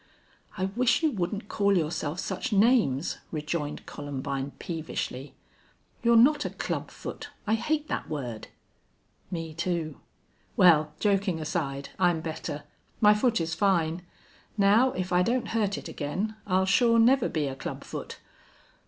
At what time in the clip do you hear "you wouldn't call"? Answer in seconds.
1.03-1.77